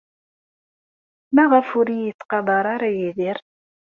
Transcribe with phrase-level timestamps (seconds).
[1.35, 3.37] Maɣef ur iyi-yettqadar ara Yidir?